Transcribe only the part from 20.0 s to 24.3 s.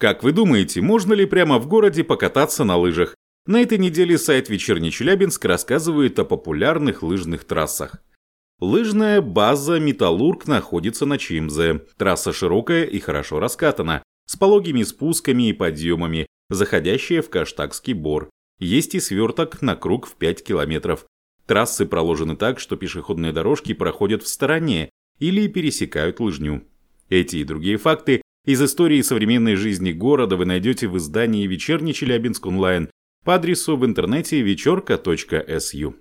в 5 километров. Трассы проложены так, что пешеходные дорожки проходят в